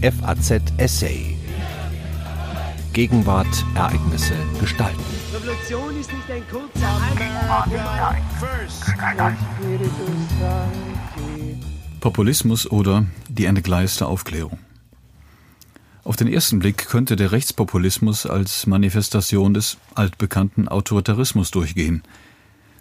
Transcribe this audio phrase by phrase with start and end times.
[0.00, 1.36] FAZ Essay.
[2.92, 5.02] Gegenwart, Ereignisse, Gestalten.
[5.34, 6.88] Revolution ist nicht ein kurzer
[11.98, 14.60] Populismus oder die entgleiste Aufklärung.
[16.04, 22.04] Auf den ersten Blick könnte der Rechtspopulismus als Manifestation des altbekannten Autoritarismus durchgehen.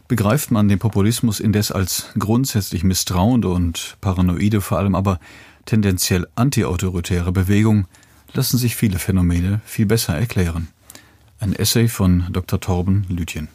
[0.07, 5.20] Begreift man den Populismus indes als grundsätzlich misstrauende und paranoide, vor allem aber
[5.68, 7.86] tendenziell antiautoritäre Bewegung,
[8.33, 10.69] lassen sich viele Phänomene viel besser erklären.
[11.39, 12.60] Ein Essay von Dr.
[12.60, 13.50] Torben Lütjen.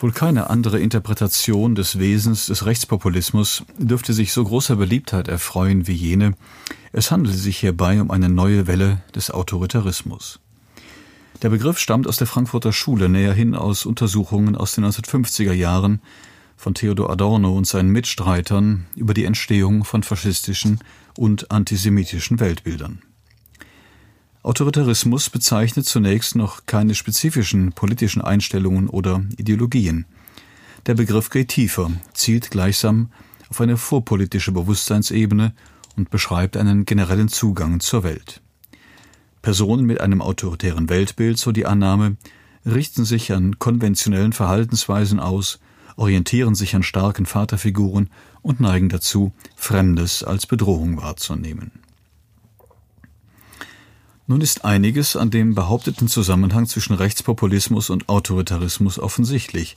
[0.00, 5.94] Wohl keine andere Interpretation des Wesens des Rechtspopulismus dürfte sich so großer Beliebtheit erfreuen wie
[5.94, 6.34] jene.
[6.92, 10.38] Es handelt sich hierbei um eine neue Welle des Autoritarismus.
[11.42, 16.00] Der Begriff stammt aus der Frankfurter Schule, näherhin aus Untersuchungen aus den 1950er Jahren
[16.58, 20.80] von Theodor Adorno und seinen Mitstreitern über die Entstehung von faschistischen
[21.16, 23.00] und antisemitischen Weltbildern.
[24.42, 30.06] Autoritarismus bezeichnet zunächst noch keine spezifischen politischen Einstellungen oder Ideologien.
[30.86, 33.12] Der Begriff geht tiefer, zielt gleichsam
[33.50, 35.54] auf eine vorpolitische Bewusstseinsebene
[35.96, 38.40] und beschreibt einen generellen Zugang zur Welt.
[39.42, 42.16] Personen mit einem autoritären Weltbild, so die Annahme,
[42.66, 45.60] richten sich an konventionellen Verhaltensweisen aus,
[45.98, 48.08] orientieren sich an starken Vaterfiguren
[48.40, 51.72] und neigen dazu, Fremdes als Bedrohung wahrzunehmen.
[54.26, 59.76] Nun ist einiges an dem behaupteten Zusammenhang zwischen Rechtspopulismus und Autoritarismus offensichtlich.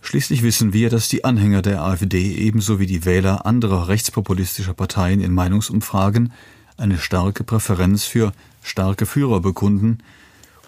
[0.00, 5.20] Schließlich wissen wir, dass die Anhänger der AfD ebenso wie die Wähler anderer rechtspopulistischer Parteien
[5.20, 6.32] in Meinungsumfragen
[6.76, 9.98] eine starke Präferenz für starke Führer bekunden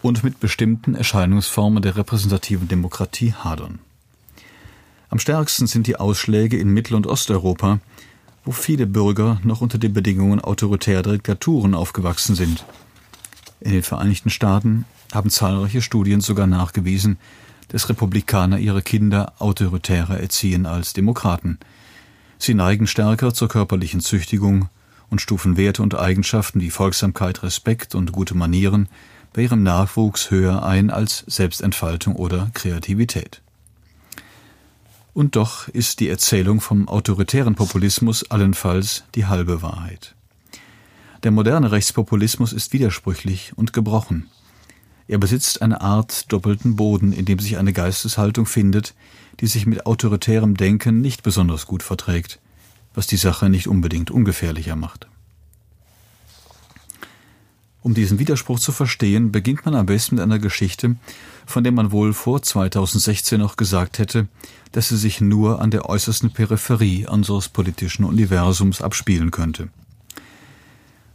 [0.02, 3.78] und mit bestimmten Erscheinungsformen der repräsentativen Demokratie hadern.
[5.14, 7.78] Am stärksten sind die Ausschläge in Mittel- und Osteuropa,
[8.44, 12.64] wo viele Bürger noch unter den Bedingungen autoritärer Diktaturen aufgewachsen sind.
[13.60, 17.16] In den Vereinigten Staaten haben zahlreiche Studien sogar nachgewiesen,
[17.68, 21.60] dass Republikaner ihre Kinder autoritärer erziehen als Demokraten.
[22.38, 24.68] Sie neigen stärker zur körperlichen Züchtigung
[25.10, 28.88] und stufen Werte und Eigenschaften wie Folgsamkeit, Respekt und gute Manieren
[29.32, 33.43] bei ihrem Nachwuchs höher ein als Selbstentfaltung oder Kreativität.
[35.14, 40.16] Und doch ist die Erzählung vom autoritären Populismus allenfalls die halbe Wahrheit.
[41.22, 44.28] Der moderne Rechtspopulismus ist widersprüchlich und gebrochen.
[45.06, 48.94] Er besitzt eine Art doppelten Boden, in dem sich eine Geisteshaltung findet,
[49.40, 52.40] die sich mit autoritärem Denken nicht besonders gut verträgt,
[52.92, 55.08] was die Sache nicht unbedingt ungefährlicher macht.
[57.84, 60.96] Um diesen Widerspruch zu verstehen, beginnt man am besten mit einer Geschichte,
[61.44, 64.26] von der man wohl vor 2016 noch gesagt hätte,
[64.72, 69.68] dass sie sich nur an der äußersten Peripherie unseres politischen Universums abspielen könnte.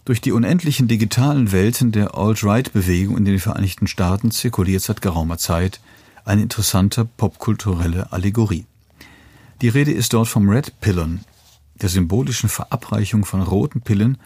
[0.06, 5.81] Durch die unendlichen digitalen Welten der Alt-Right-Bewegung in den Vereinigten Staaten zirkuliert seit geraumer Zeit
[6.24, 8.68] eine interessante popkulturelle Allegorie.
[9.63, 11.22] Die Rede ist dort vom Red Pillern,
[11.81, 14.19] der symbolischen Verabreichung von roten Pillen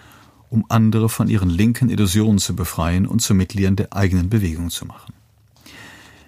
[0.54, 4.86] um andere von ihren linken Illusionen zu befreien und zu Mitgliedern der eigenen Bewegung zu
[4.86, 5.12] machen.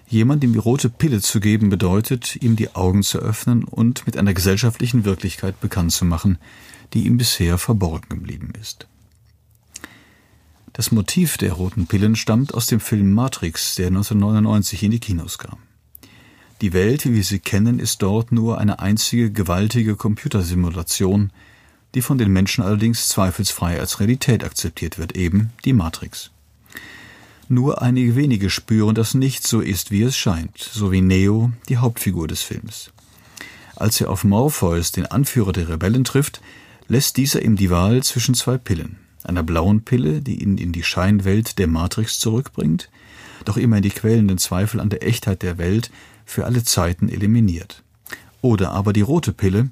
[0.08, 4.34] Jemandem die rote Pille zu geben bedeutet, ihm die Augen zu öffnen und mit einer
[4.34, 6.38] gesellschaftlichen Wirklichkeit bekannt zu machen,
[6.92, 8.88] die ihm bisher verborgen geblieben ist.
[10.72, 15.38] Das Motiv der roten Pillen stammt aus dem Film Matrix, der 1999 in die Kinos
[15.38, 15.58] kam.
[16.62, 21.30] Die Welt, wie wir sie kennen, ist dort nur eine einzige gewaltige Computersimulation,
[21.94, 26.30] die von den Menschen allerdings zweifelsfrei als Realität akzeptiert wird, eben die Matrix.
[27.48, 31.76] Nur einige wenige spüren, dass nichts so ist, wie es scheint, so wie Neo, die
[31.76, 32.90] Hauptfigur des Films.
[33.76, 36.40] Als er auf Morpheus, den Anführer der Rebellen, trifft,
[36.88, 38.98] lässt dieser ihm die Wahl zwischen zwei Pillen.
[39.22, 42.90] Einer blauen Pille, die ihn in die Scheinwelt der Matrix zurückbringt,
[43.44, 45.90] doch immer in die quälenden Zweifel an der Echtheit der Welt
[46.24, 47.82] für alle Zeiten eliminiert.
[48.40, 49.70] Oder aber die rote Pille,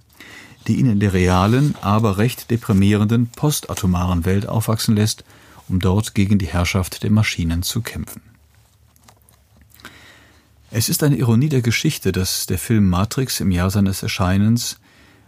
[0.66, 5.24] die ihn in der realen, aber recht deprimierenden postatomaren Welt aufwachsen lässt,
[5.68, 8.22] um dort gegen die Herrschaft der Maschinen zu kämpfen.
[10.70, 14.78] Es ist eine Ironie der Geschichte, dass der Film Matrix im Jahr seines Erscheinens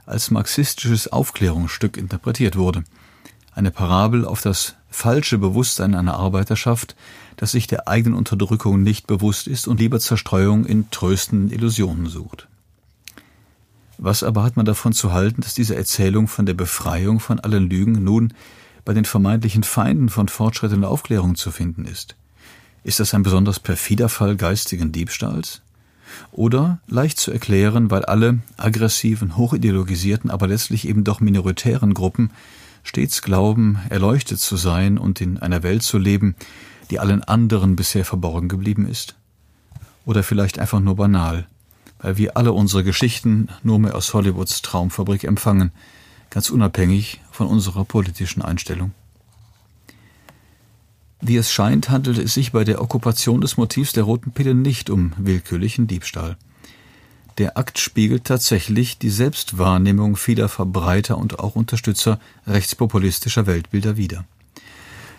[0.05, 2.85] als marxistisches Aufklärungsstück interpretiert wurde.
[3.55, 6.97] Eine Parabel auf das falsche Bewusstsein einer Arbeiterschaft,
[7.37, 12.49] das sich der eigenen Unterdrückung nicht bewusst ist und lieber Zerstreuung in tröstenden Illusionen sucht.
[13.99, 17.69] Was aber hat man davon zu halten, dass diese Erzählung von der Befreiung von allen
[17.69, 18.35] Lügen nun
[18.85, 22.17] bei den vermeintlichen Feinden von Fortschritt und Aufklärung zu finden ist?
[22.85, 25.63] Ist das ein besonders perfider Fall geistigen Diebstahls?
[26.31, 32.31] Oder leicht zu erklären, weil alle aggressiven, hochideologisierten, aber letztlich eben doch minoritären Gruppen
[32.85, 36.37] stets glauben, erleuchtet zu sein und in einer Welt zu leben,
[36.91, 39.17] die allen anderen bisher verborgen geblieben ist?
[40.05, 41.49] Oder vielleicht einfach nur banal,
[41.99, 45.73] weil wir alle unsere Geschichten nur mehr aus Hollywoods Traumfabrik empfangen,
[46.31, 48.93] ganz unabhängig von unserer politischen Einstellung?
[51.21, 54.91] Wie es scheint, handelt es sich bei der Okkupation des Motivs der roten Pille nicht
[54.91, 56.37] um willkürlichen Diebstahl.
[57.39, 64.25] Der Akt spiegelt tatsächlich die Selbstwahrnehmung vieler Verbreiter und auch Unterstützer rechtspopulistischer Weltbilder wider.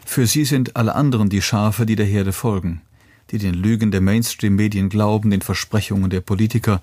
[0.06, 2.81] Für sie sind alle anderen die Schafe, die der Herde folgen,
[3.31, 6.81] die den Lügen der Mainstream-Medien glauben, den Versprechungen der Politiker,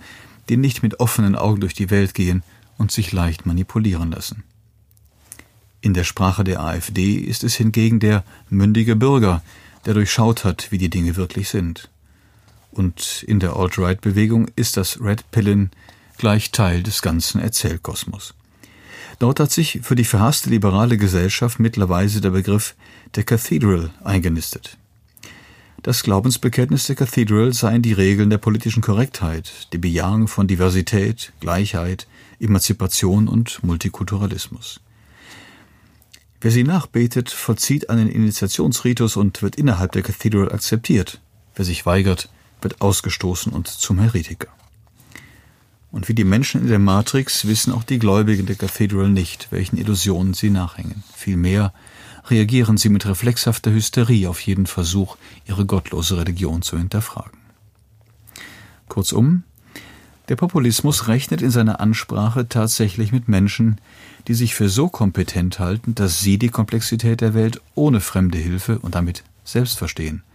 [0.48, 2.42] die nicht mit offenen Augen durch die Welt gehen
[2.76, 4.44] und sich leicht manipulieren lassen.
[5.80, 9.42] In der Sprache der AfD ist es hingegen der mündige Bürger,
[9.86, 11.90] der durchschaut hat, wie die Dinge wirklich sind
[12.74, 15.70] und in der Alt-Right-Bewegung ist das Red Pillen
[16.18, 18.34] gleich Teil des ganzen Erzählkosmos.
[19.18, 22.74] Dort hat sich für die verhasste liberale Gesellschaft mittlerweile der Begriff
[23.14, 24.76] der Cathedral eingenistet.
[25.84, 32.06] Das Glaubensbekenntnis der Cathedral seien die Regeln der politischen Korrektheit, die Bejahung von Diversität, Gleichheit,
[32.40, 34.80] Emanzipation und Multikulturalismus.
[36.40, 41.20] Wer sie nachbetet, vollzieht einen Initiationsritus und wird innerhalb der Cathedral akzeptiert.
[41.54, 42.30] Wer sich weigert,
[42.62, 44.48] wird ausgestoßen und zum Heretiker.
[45.92, 49.76] Und wie die Menschen in der Matrix wissen auch die Gläubigen der Cathedral nicht, welchen
[49.76, 51.04] Illusionen sie nachhängen.
[51.14, 51.74] Vielmehr
[52.30, 55.16] reagieren sie mit reflexhafter Hysterie auf jeden Versuch,
[55.46, 57.38] ihre gottlose Religion zu hinterfragen.
[58.88, 59.42] Kurzum,
[60.28, 63.80] der Populismus rechnet in seiner Ansprache tatsächlich mit Menschen,
[64.26, 68.78] die sich für so kompetent halten, dass sie die Komplexität der Welt ohne fremde Hilfe
[68.78, 70.22] und damit selbst verstehen–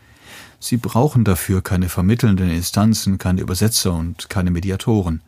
[0.60, 5.22] Sie brauchen dafür keine vermittelnden Instanzen, keine Übersetzer und keine Mediatoren.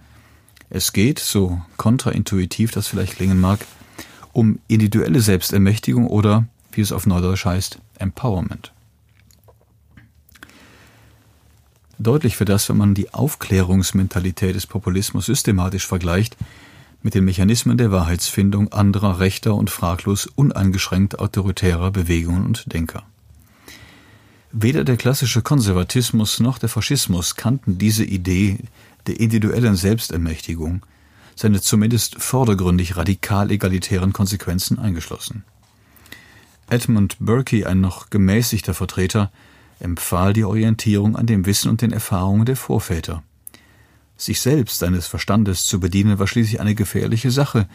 [0.69, 3.59] Es geht, so kontraintuitiv das vielleicht klingen mag,
[4.33, 8.73] um individuelle Selbstermächtigung oder, wie es auf Neudeutsch heißt, Empowerment.
[11.99, 16.35] Deutlich für das, wenn man die Aufklärungsmentalität des Populismus systematisch vergleicht
[17.03, 23.03] mit den Mechanismen der Wahrheitsfindung anderer rechter und fraglos uneingeschränkt autoritärer Bewegungen und Denker.
[24.51, 28.57] Weder der klassische Konservatismus noch der Faschismus kannten diese Idee
[29.07, 30.81] der individuellen Selbstermächtigung,
[31.41, 35.43] seine zumindest vordergründig radikal egalitären Konsequenzen eingeschlossen.
[36.69, 39.31] Edmund Burke, ein noch gemäßigter Vertreter,
[39.79, 43.23] empfahl die Orientierung an dem Wissen und den Erfahrungen der Vorväter.
[44.15, 47.67] Sich selbst seines Verstandes zu bedienen war schließlich eine gefährliche Sache,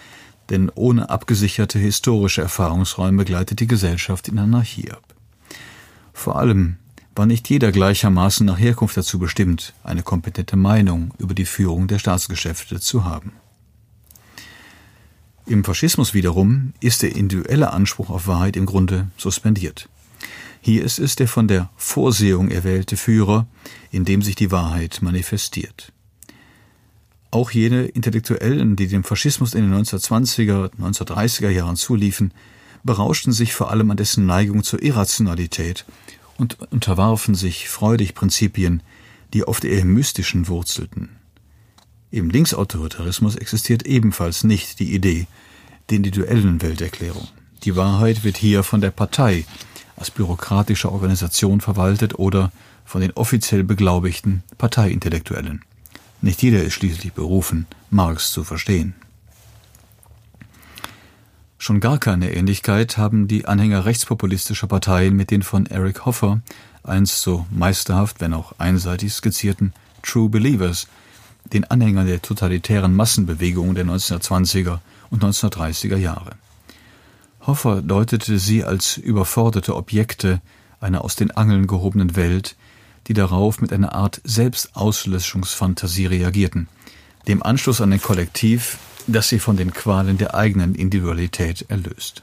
[0.49, 5.03] denn ohne abgesicherte historische Erfahrungsräume gleitet die Gesellschaft in Anarchie ab.
[6.13, 6.77] Vor allem
[7.17, 11.99] war nicht jeder gleichermaßen nach Herkunft dazu bestimmt, eine kompetente Meinung über die Führung der
[11.99, 13.33] Staatsgeschäfte zu haben.
[15.49, 19.89] Im Faschismus wiederum ist der individuelle Anspruch auf Wahrheit im Grunde suspendiert.
[20.61, 23.47] Hier ist es der von der Vorsehung erwählte Führer,
[23.93, 25.93] in dem sich die Wahrheit manifestiert.
[27.31, 32.33] Auch jene Intellektuellen, die dem Faschismus in den 1920er, 1930er Jahren zuliefen,
[32.83, 35.85] berauschten sich vor allem an dessen Neigung zur Irrationalität
[36.39, 38.83] und unterwarfen sich freudig Prinzipien,
[39.33, 41.11] die oft eher Mystischen wurzelten.
[42.17, 45.27] Im Linksautoritarismus existiert ebenfalls nicht die Idee
[45.91, 47.29] der individuellen Welterklärung.
[47.65, 49.45] Die Wahrheit wird hier von der Partei
[49.99, 52.53] als bürokratische Organisation verwaltet oder
[52.87, 55.63] von den offiziell beglaubigten Parteiintellektuellen.
[56.23, 58.95] Nicht jeder ist schließlich berufen, Marx zu verstehen.
[61.59, 66.41] Schon gar keine Ähnlichkeit haben die Anhänger rechtspopulistischer Parteien mit den von Eric Hoffer
[66.83, 70.89] einst so meisterhaft, wenn auch einseitig skizzierten True Believers,
[71.53, 76.33] den Anhängern der totalitären Massenbewegungen der 1920er und 1930er Jahre.
[77.47, 80.41] Hoffer deutete sie als überforderte Objekte
[80.81, 82.57] einer aus den Angeln gehobenen Welt,
[83.07, 86.69] die darauf mit einer Art Selbstauslöschungsfantasie reagierten,
[87.29, 92.23] dem Anschluss an ein Kollektiv, das sie von den Qualen der eigenen Individualität erlöst.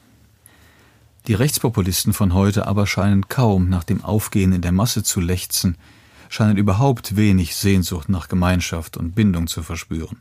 [1.28, 5.78] Die Rechtspopulisten von heute aber scheinen kaum nach dem Aufgehen in der Masse zu lechzen,
[6.34, 10.18] scheinen überhaupt wenig Sehnsucht nach Gemeinschaft und Bindung zu verspüren.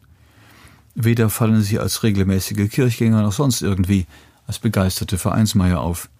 [0.95, 4.07] Weder fallen sie als regelmäßige Kirchgänger noch sonst irgendwie
[4.47, 6.11] als begeisterte Vereinsmeier auf.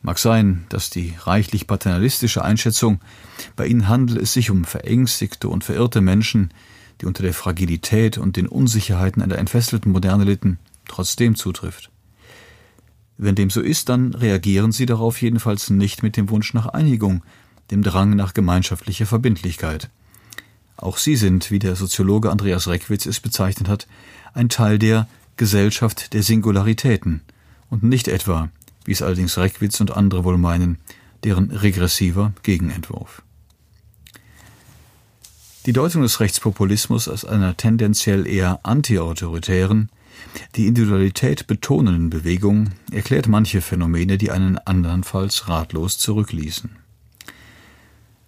[0.00, 3.00] Mag sein, dass die reichlich paternalistische Einschätzung,
[3.56, 6.54] bei ihnen handelt es sich um verängstigte und verirrte Menschen,
[7.02, 10.58] die unter der Fragilität und den Unsicherheiten einer entfesselten Moderne litten,
[10.88, 11.90] trotzdem zutrifft.
[13.18, 17.22] Wenn dem so ist, dann reagieren sie darauf jedenfalls nicht mit dem Wunsch nach Einigung,
[17.70, 19.90] dem Drang nach gemeinschaftlicher Verbindlichkeit.
[20.76, 23.86] Auch sie sind, wie der Soziologe Andreas Reckwitz es bezeichnet hat,
[24.32, 27.22] ein Teil der Gesellschaft der Singularitäten
[27.68, 28.48] und nicht etwa,
[28.84, 30.78] wie es allerdings Reckwitz und andere wohl meinen,
[31.24, 33.22] deren regressiver Gegenentwurf.
[35.66, 39.90] Die Deutung des Rechtspopulismus als einer tendenziell eher antiautoritären,
[40.56, 46.70] die Individualität betonenden Bewegung erklärt manche Phänomene, die einen andernfalls ratlos zurückließen.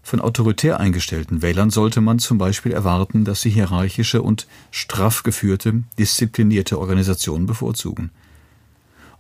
[0.02, 5.85] Von autoritär eingestellten Wählern sollte man zum Beispiel erwarten, dass sie hierarchische und straff geführte,
[5.99, 8.11] disziplinierte Organisationen bevorzugen.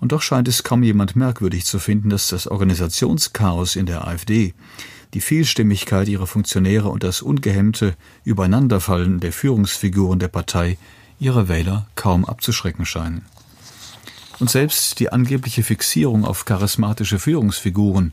[0.00, 4.52] Und doch scheint es kaum jemand merkwürdig zu finden, dass das Organisationschaos in der AfD
[5.14, 10.78] die Vielstimmigkeit ihrer Funktionäre und das ungehemmte Übereinanderfallen der Führungsfiguren der Partei
[11.20, 13.24] ihre Wähler kaum abzuschrecken scheinen.
[14.40, 18.12] Und selbst die angebliche Fixierung auf charismatische Führungsfiguren,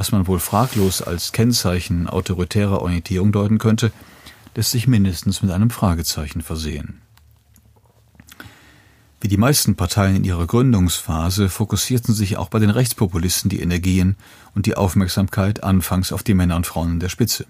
[0.00, 3.92] was man wohl fraglos als Kennzeichen autoritärer Orientierung deuten könnte,
[4.54, 7.02] lässt sich mindestens mit einem Fragezeichen versehen.
[9.20, 14.16] Wie die meisten Parteien in ihrer Gründungsphase fokussierten sich auch bei den Rechtspopulisten die Energien
[14.54, 17.44] und die Aufmerksamkeit anfangs auf die Männer und Frauen an der Spitze.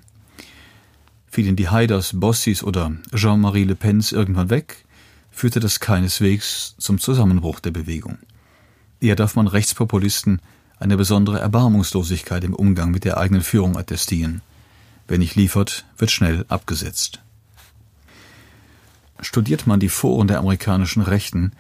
[1.29, 4.85] Fielen die Haiders, Bossis oder Jean-Marie Le Pens irgendwann weg,
[5.31, 8.19] führte das keineswegs zum Zusammenbruch der Bewegung.
[9.01, 10.41] Eher darf man Rechtspopulisten
[10.81, 14.41] eine besondere Erbarmungslosigkeit im Umgang mit der eigenen Führung attestieren.
[15.07, 17.21] Wer nicht liefert, wird schnell abgesetzt.
[19.21, 21.53] Studiert man die Foren der amerikanischen Rechten,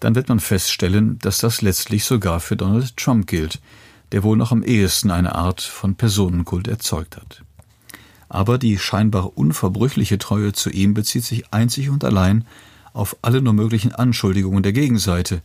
[0.00, 3.60] dann wird man feststellen, dass das letztlich sogar für Donald Trump gilt,
[4.12, 7.42] der wohl noch am ehesten eine Art von Personenkult erzeugt hat.
[8.30, 12.46] Aber die scheinbar unverbrüchliche Treue zu ihm bezieht sich einzig und allein
[12.94, 15.42] auf alle nur möglichen Anschuldigungen der Gegenseite,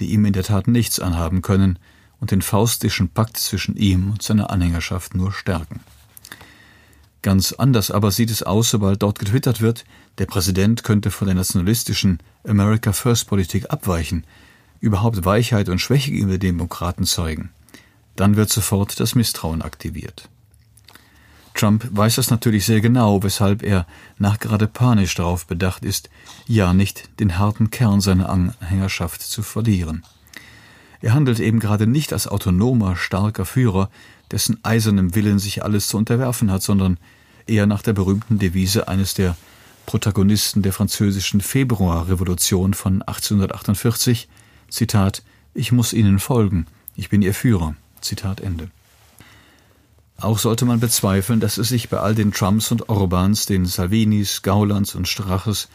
[0.00, 1.78] die ihm in der Tat nichts anhaben können
[2.20, 5.80] und den faustischen Pakt zwischen ihm und seiner Anhängerschaft nur stärken.
[7.22, 9.84] Ganz anders aber sieht es aus, sobald dort getwittert wird,
[10.18, 14.24] der Präsident könnte von der nationalistischen America First Politik abweichen,
[14.80, 17.50] überhaupt Weichheit und Schwäche gegenüber Demokraten zeigen.
[18.16, 20.28] Dann wird sofort das Misstrauen aktiviert.
[21.54, 23.84] Trump weiß das natürlich sehr genau, weshalb er
[24.18, 26.08] nachgerade panisch darauf bedacht ist,
[26.46, 30.04] ja nicht den harten Kern seiner Anhängerschaft zu verlieren.
[31.00, 33.90] Er handelt eben gerade nicht als autonomer, starker Führer,
[34.30, 36.98] dessen eisernem Willen sich alles zu unterwerfen hat, sondern
[37.46, 39.36] eher nach der berühmten Devise eines der
[39.86, 44.28] Protagonisten der französischen Februarrevolution von 1848,
[44.68, 45.22] Zitat,
[45.54, 48.68] ich muss Ihnen folgen, ich bin Ihr Führer, Zitat Ende.
[50.20, 54.42] Auch sollte man bezweifeln, dass es sich bei all den Trumps und Orbans, den Salvinis,
[54.42, 55.68] Gaulands und Straches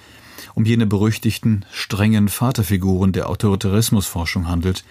[0.53, 4.83] um jene berüchtigten, strengen Vaterfiguren der Autoritarismusforschung handelt,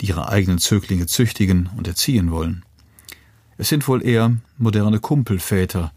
[0.00, 2.64] die ihre eigenen Zöglinge züchtigen und erziehen wollen.
[3.58, 5.92] Es sind wohl eher moderne Kumpelväter,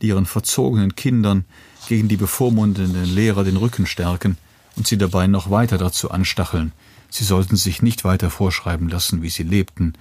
[0.00, 1.44] die ihren verzogenen Kindern
[1.88, 4.38] gegen die bevormundenden Lehrer den Rücken stärken
[4.76, 6.72] und sie dabei noch weiter dazu anstacheln,
[7.10, 9.94] sie sollten sich nicht weiter vorschreiben lassen, wie sie lebten,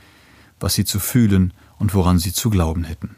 [0.59, 3.15] was sie zu fühlen und woran sie zu glauben hätten.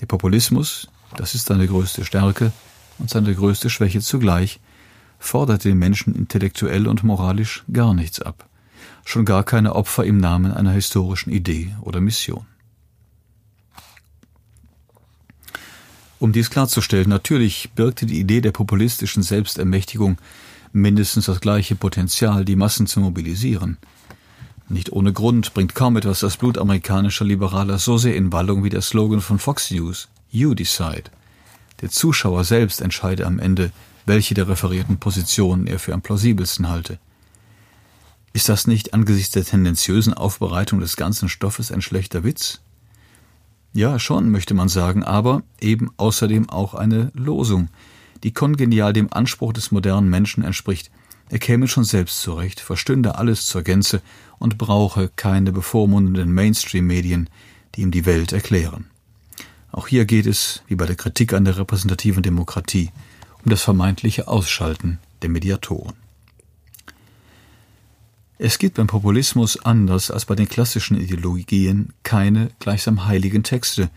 [0.00, 2.52] Der Populismus, das ist seine größte Stärke
[2.98, 4.60] und seine größte Schwäche zugleich,
[5.18, 8.46] fordert den Menschen intellektuell und moralisch gar nichts ab
[9.04, 12.46] schon gar keine Opfer im Namen einer historischen Idee oder Mission.
[16.18, 20.16] Um dies klarzustellen, natürlich birgte die Idee der populistischen Selbstermächtigung
[20.72, 23.76] mindestens das gleiche Potenzial, die Massen zu mobilisieren.
[24.68, 28.70] Nicht ohne Grund bringt kaum etwas das Blut amerikanischer Liberaler so sehr in Wallung wie
[28.70, 31.04] der Slogan von Fox News, You Decide.
[31.82, 33.70] Der Zuschauer selbst entscheide am Ende,
[34.06, 36.98] welche der referierten Positionen er für am plausibelsten halte.
[38.34, 42.62] Ist das nicht angesichts der tendenziösen Aufbereitung des ganzen Stoffes ein schlechter Witz?
[43.72, 47.68] Ja, schon, möchte man sagen, aber eben außerdem auch eine Losung,
[48.24, 50.90] die kongenial dem Anspruch des modernen Menschen entspricht.
[51.30, 54.02] Er käme schon selbst zurecht, verstünde alles zur Gänze
[54.40, 57.30] und brauche keine bevormundenden Mainstream-Medien,
[57.76, 58.86] die ihm die Welt erklären.
[59.70, 62.90] Auch hier geht es, wie bei der Kritik an der repräsentativen Demokratie,
[63.44, 66.03] um das vermeintliche Ausschalten der Mediatoren.
[68.46, 73.88] Es gibt beim Populismus anders als bei den klassischen Ideologien keine gleichsam heiligen Texte,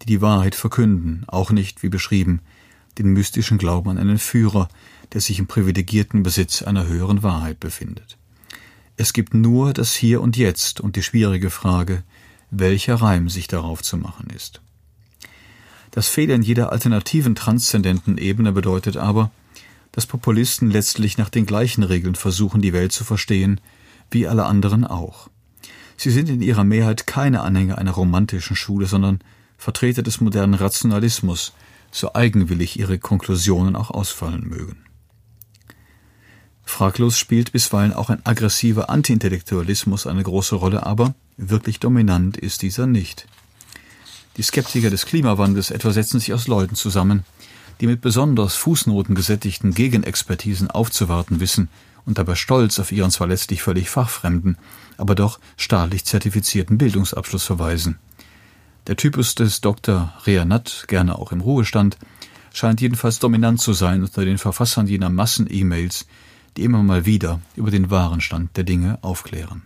[0.00, 2.38] die die Wahrheit verkünden, auch nicht, wie beschrieben,
[2.96, 4.68] den mystischen Glauben an einen Führer,
[5.12, 8.16] der sich im privilegierten Besitz einer höheren Wahrheit befindet.
[8.96, 12.04] Es gibt nur das Hier und Jetzt und die schwierige Frage,
[12.52, 14.60] welcher Reim sich darauf zu machen ist.
[15.90, 19.32] Das Fehlen jeder alternativen transzendenten Ebene bedeutet aber,
[19.90, 23.60] dass Populisten letztlich nach den gleichen Regeln versuchen, die Welt zu verstehen,
[24.10, 25.28] wie alle anderen auch.
[25.96, 29.20] Sie sind in ihrer Mehrheit keine Anhänger einer romantischen Schule, sondern
[29.56, 31.52] Vertreter des modernen Rationalismus,
[31.90, 34.76] so eigenwillig ihre Konklusionen auch ausfallen mögen.
[36.64, 42.86] Fraglos spielt bisweilen auch ein aggressiver Antiintellektualismus eine große Rolle, aber wirklich dominant ist dieser
[42.86, 43.26] nicht.
[44.36, 47.24] Die Skeptiker des Klimawandels etwa setzen sich aus Leuten zusammen,
[47.80, 51.68] die mit besonders fußnotengesättigten Gegenexpertisen aufzuwarten wissen
[52.08, 54.56] und dabei stolz auf ihren zwar letztlich völlig fachfremden,
[54.96, 57.98] aber doch staatlich zertifizierten Bildungsabschluss verweisen.
[58.86, 60.14] Der Typus des Dr.
[60.24, 61.98] Reanat, gerne auch im Ruhestand,
[62.54, 66.06] scheint jedenfalls dominant zu sein unter den Verfassern jener Massen-E-Mails,
[66.56, 69.64] die immer mal wieder über den wahren Stand der Dinge aufklären.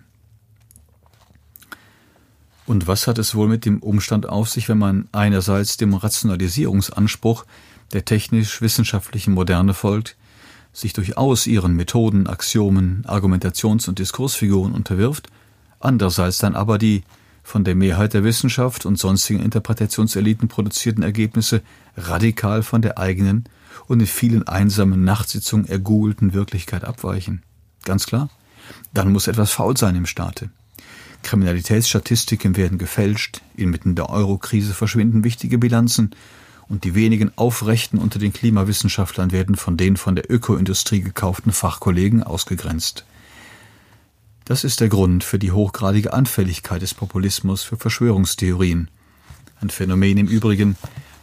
[2.67, 7.47] Und was hat es wohl mit dem Umstand auf sich, wenn man einerseits dem Rationalisierungsanspruch
[7.93, 10.17] der technisch-wissenschaftlichen Moderne folgt,
[10.73, 15.29] sich durchaus ihren Methoden, Axiomen, Argumentations- und Diskursfiguren unterwirft,
[15.81, 17.03] andererseits dann aber die
[17.43, 21.63] von der Mehrheit der Wissenschaft und sonstigen Interpretationseliten produzierten Ergebnisse
[21.97, 23.45] radikal von der eigenen
[23.89, 27.43] und in vielen einsamen Nachtsitzungen ergoogelten Wirklichkeit abweichen.
[27.85, 28.31] Ganz klar,
[28.95, 30.51] dann muss etwas faul sein im Staate.
[31.23, 36.15] Kriminalitätsstatistiken werden gefälscht, inmitten der Eurokrise verschwinden wichtige Bilanzen
[36.73, 42.23] und die wenigen Aufrechten unter den Klimawissenschaftlern werden von den von der Ökoindustrie gekauften Fachkollegen
[42.23, 43.05] ausgegrenzt.
[44.47, 48.89] Das ist der Grund für die hochgradige Anfälligkeit des Populismus für Verschwörungstheorien.
[49.61, 50.79] Ein Phänomen im Übrigen,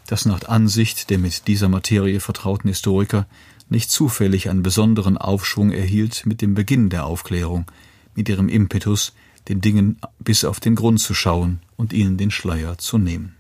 [0.05, 3.25] das nach Ansicht der mit dieser Materie vertrauten Historiker
[3.69, 7.65] nicht zufällig einen besonderen Aufschwung erhielt mit dem Beginn der Aufklärung,
[8.13, 9.13] mit ihrem Impetus,
[9.47, 13.38] den Dingen bis auf den Grund zu schauen und ihnen den Schleier zu nehmen.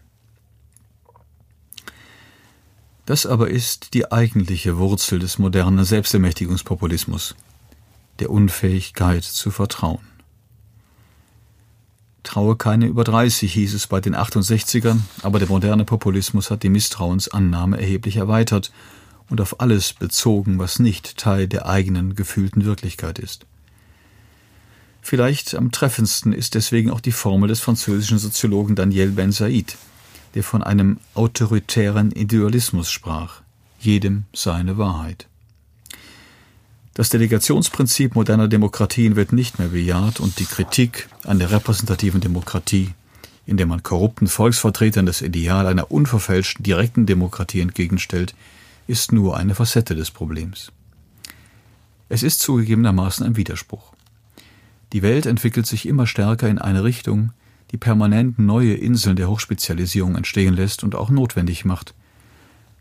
[3.09, 7.33] Das aber ist die eigentliche Wurzel des modernen Selbstermächtigungspopulismus,
[8.19, 10.05] der Unfähigkeit zu vertrauen.
[12.21, 16.69] Traue keine über 30, hieß es bei den 68ern, aber der moderne Populismus hat die
[16.69, 18.71] Misstrauensannahme erheblich erweitert
[19.27, 23.47] und auf alles bezogen, was nicht Teil der eigenen gefühlten Wirklichkeit ist.
[25.01, 29.77] Vielleicht am treffendsten ist deswegen auch die Formel des französischen Soziologen Daniel Ben Said,
[30.35, 33.41] der von einem autoritären Idealismus sprach,
[33.79, 35.27] jedem seine Wahrheit.
[36.93, 42.89] Das Delegationsprinzip moderner Demokratien wird nicht mehr bejaht und die Kritik an der repräsentativen Demokratie,
[43.45, 48.35] in der man korrupten Volksvertretern das Ideal einer unverfälschten direkten Demokratie entgegenstellt,
[48.85, 50.71] ist nur eine Facette des Problems.
[52.09, 53.93] Es ist zugegebenermaßen ein Widerspruch.
[54.93, 57.31] Die Welt entwickelt sich immer stärker in eine Richtung,
[57.71, 61.93] die permanent neue Inseln der Hochspezialisierung entstehen lässt und auch notwendig macht.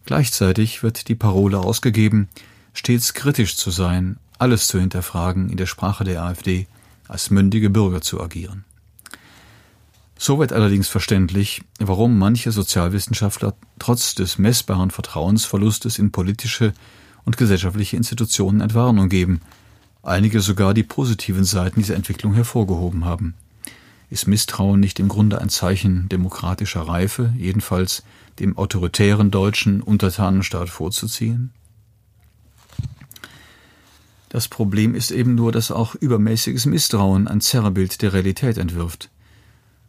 [0.06, 2.28] Gleichzeitig wird die Parole ausgegeben,
[2.72, 6.66] stets kritisch zu sein, alles zu hinterfragen, in der Sprache der AfD,
[7.08, 8.64] als mündige Bürger zu agieren.
[10.16, 16.72] So wird allerdings verständlich, warum manche Sozialwissenschaftler trotz des messbaren Vertrauensverlustes in politische
[17.24, 19.40] und gesellschaftliche Institutionen Entwarnung geben,
[20.02, 23.34] einige sogar die positiven Seiten dieser Entwicklung hervorgehoben haben.
[24.10, 28.02] Ist Misstrauen nicht im Grunde ein Zeichen demokratischer Reife, jedenfalls
[28.38, 31.52] dem autoritären deutschen Untertanenstaat vorzuziehen?
[34.30, 39.10] Das Problem ist eben nur, dass auch übermäßiges Misstrauen ein Zerrbild der Realität entwirft.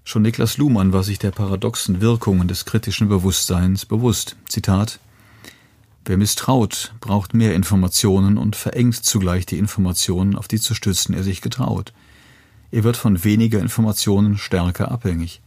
[0.03, 4.37] Schon Niklas Luhmann war sich der paradoxen Wirkungen des kritischen Bewusstseins bewusst.
[4.47, 4.99] Zitat
[6.05, 11.23] Wer misstraut, braucht mehr Informationen und verengt zugleich die Informationen, auf die zu stützen er
[11.23, 11.93] sich getraut.
[12.71, 15.41] Er wird von weniger Informationen stärker abhängig.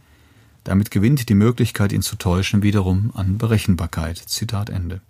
[0.65, 4.19] Damit gewinnt die Möglichkeit, ihn zu täuschen, wiederum an Berechenbarkeit.
[4.19, 5.01] Zitat Ende.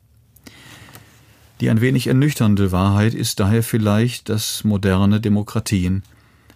[1.61, 6.03] Die ein wenig ernüchternde Wahrheit ist daher vielleicht, dass moderne Demokratien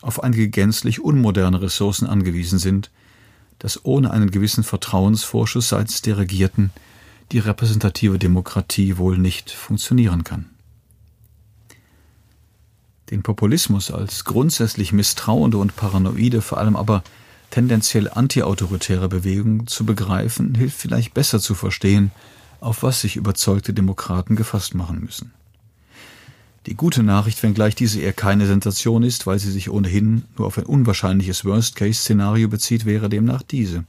[0.00, 2.90] auf einige gänzlich unmoderne Ressourcen angewiesen sind,
[3.58, 6.70] dass ohne einen gewissen Vertrauensvorschuss seitens der Regierten
[7.32, 10.46] die repräsentative Demokratie wohl nicht funktionieren kann.
[13.10, 17.04] Den Populismus als grundsätzlich misstrauende und paranoide, vor allem aber
[17.50, 22.10] tendenziell antiautoritäre Bewegung zu begreifen, hilft vielleicht besser zu verstehen,
[22.60, 25.32] auf was sich überzeugte Demokraten gefasst machen müssen.
[26.66, 30.58] Die gute Nachricht, wenngleich diese eher keine Sensation ist, weil sie sich ohnehin nur auf
[30.58, 33.84] ein unwahrscheinliches Worst-Case-Szenario bezieht, wäre demnach diese.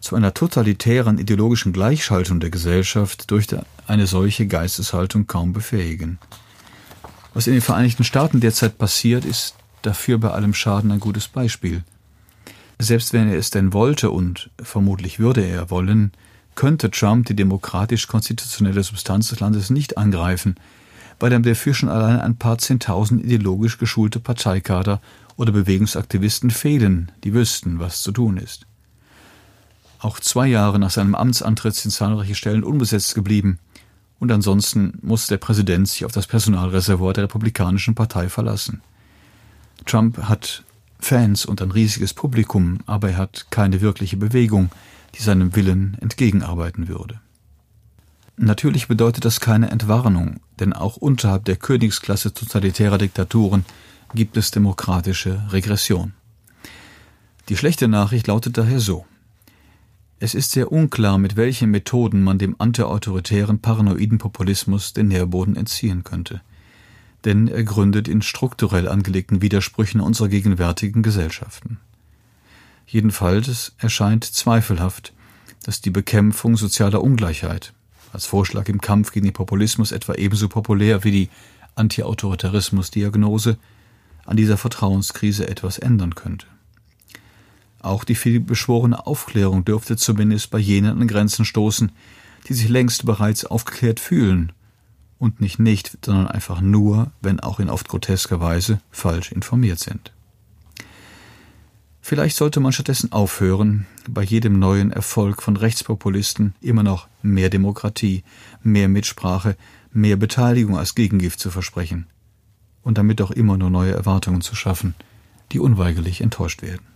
[0.00, 3.46] Zu einer totalitären ideologischen Gleichschaltung der Gesellschaft durch
[3.86, 6.18] eine solche Geisteshaltung kaum befähigen.
[7.32, 11.84] Was in den Vereinigten Staaten derzeit passiert, ist dafür bei allem Schaden ein gutes Beispiel.
[12.78, 16.12] Selbst wenn er es denn wollte, und vermutlich würde er wollen,
[16.54, 20.56] könnte Trump die demokratisch-konstitutionelle Substanz des Landes nicht angreifen,
[21.20, 25.00] weil ihm dafür schon allein ein paar Zehntausend ideologisch geschulte Parteikader
[25.36, 28.66] oder Bewegungsaktivisten fehlen, die wüssten, was zu tun ist.
[30.00, 33.58] Auch zwei Jahre nach seinem Amtsantritt sind zahlreiche Stellen unbesetzt geblieben,
[34.20, 38.82] Und ansonsten muss der Präsident sich auf das Personalreservoir der Republikanischen Partei verlassen.
[39.86, 40.62] Trump hat
[41.00, 44.70] Fans und ein riesiges Publikum, aber er hat keine wirkliche Bewegung,
[45.14, 47.18] die seinem Willen entgegenarbeiten würde.
[48.36, 53.64] Natürlich bedeutet das keine Entwarnung, denn auch unterhalb der Königsklasse totalitärer Diktaturen
[54.14, 56.12] gibt es demokratische Regression.
[57.48, 59.06] Die schlechte Nachricht lautet daher so.
[60.22, 66.04] Es ist sehr unklar, mit welchen Methoden man dem antiautoritären paranoiden Populismus den Nährboden entziehen
[66.04, 66.42] könnte.
[67.24, 71.78] Denn er gründet in strukturell angelegten Widersprüchen unserer gegenwärtigen Gesellschaften.
[72.86, 75.14] Jedenfalls erscheint zweifelhaft,
[75.64, 77.72] dass die Bekämpfung sozialer Ungleichheit
[78.12, 81.28] als Vorschlag im Kampf gegen den Populismus etwa ebenso populär wie die
[81.76, 83.56] Antiautoritarismusdiagnose
[84.26, 86.46] an dieser Vertrauenskrise etwas ändern könnte.
[87.80, 91.92] Auch die vielbeschworene Aufklärung dürfte zumindest bei jenen an Grenzen stoßen,
[92.46, 94.52] die sich längst bereits aufgeklärt fühlen
[95.18, 100.12] und nicht nicht, sondern einfach nur, wenn auch in oft grotesker Weise, falsch informiert sind.
[102.02, 108.24] Vielleicht sollte man stattdessen aufhören, bei jedem neuen Erfolg von Rechtspopulisten immer noch mehr Demokratie,
[108.62, 109.56] mehr Mitsprache,
[109.92, 112.06] mehr Beteiligung als Gegengift zu versprechen
[112.82, 114.94] und damit auch immer nur neue Erwartungen zu schaffen,
[115.52, 116.86] die unweigerlich enttäuscht werden.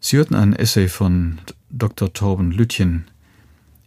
[0.00, 2.12] Sie hörten einen Essay von Dr.
[2.12, 3.06] Torben Lütjen.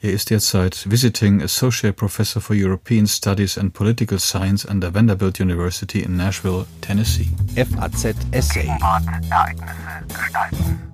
[0.02, 5.40] Er ist derzeit Visiting Associate Professor for European Studies and Political Science an der Vanderbilt
[5.42, 7.30] University in Nashville, Tennessee.
[7.56, 8.62] FAZ Essay.
[8.62, 9.74] Gegenwart, Ereignisse
[10.08, 10.89] gestalten.